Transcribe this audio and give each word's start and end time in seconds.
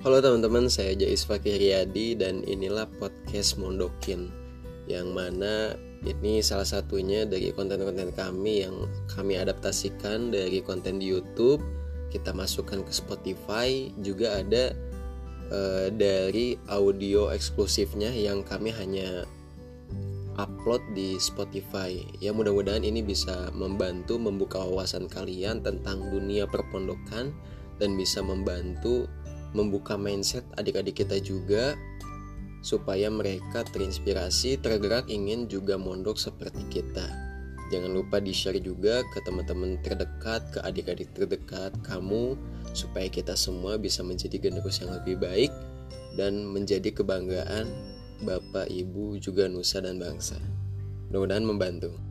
Halo 0.00 0.16
teman-teman, 0.24 0.72
saya 0.72 0.96
Jais 0.96 1.28
Fakir 1.28 1.60
Riyadi 1.60 2.16
dan 2.16 2.40
inilah 2.48 2.88
podcast 2.96 3.60
Mondokin 3.60 4.32
Yang 4.88 5.08
mana 5.12 5.76
ini 6.08 6.40
salah 6.40 6.64
satunya 6.64 7.28
dari 7.28 7.52
konten-konten 7.52 8.08
kami 8.16 8.64
yang 8.64 8.88
kami 9.12 9.36
adaptasikan 9.36 10.32
dari 10.32 10.64
konten 10.64 11.04
di 11.04 11.12
YouTube 11.12 11.60
Kita 12.08 12.32
masukkan 12.32 12.80
ke 12.80 12.88
Spotify 12.96 13.92
Juga 14.00 14.40
ada 14.40 14.72
uh, 15.52 15.92
dari 15.92 16.56
audio 16.72 17.28
eksklusifnya 17.28 18.08
yang 18.08 18.40
kami 18.40 18.72
hanya 18.72 19.28
upload 20.40 20.80
di 20.96 21.20
Spotify. 21.20 22.00
Ya 22.24 22.32
mudah-mudahan 22.32 22.88
ini 22.88 23.04
bisa 23.04 23.52
membantu 23.52 24.16
membuka 24.16 24.64
wawasan 24.64 25.12
kalian 25.12 25.60
tentang 25.60 26.08
dunia 26.08 26.48
perpondokan 26.48 27.36
dan 27.80 27.96
bisa 27.96 28.20
membantu 28.20 29.08
membuka 29.56 29.98
mindset 29.98 30.46
adik-adik 30.56 31.02
kita 31.02 31.18
juga 31.18 31.74
supaya 32.60 33.08
mereka 33.08 33.64
terinspirasi, 33.64 34.60
tergerak 34.60 35.08
ingin 35.08 35.48
juga 35.48 35.80
mondok 35.80 36.20
seperti 36.20 36.60
kita. 36.68 37.08
Jangan 37.70 37.94
lupa 37.94 38.18
di-share 38.18 38.58
juga 38.58 39.06
ke 39.14 39.22
teman-teman 39.22 39.78
terdekat, 39.80 40.42
ke 40.50 40.58
adik-adik 40.66 41.14
terdekat 41.14 41.70
kamu 41.86 42.34
supaya 42.74 43.06
kita 43.06 43.38
semua 43.38 43.78
bisa 43.78 44.02
menjadi 44.02 44.36
generasi 44.42 44.84
yang 44.84 44.98
lebih 44.98 45.16
baik 45.22 45.52
dan 46.18 46.50
menjadi 46.50 46.90
kebanggaan 46.90 47.70
Bapak, 48.20 48.68
Ibu, 48.68 49.16
juga 49.16 49.48
nusa 49.48 49.80
dan 49.80 49.96
bangsa. 49.96 50.36
Mudah-mudahan 51.08 51.46
membantu. 51.46 52.09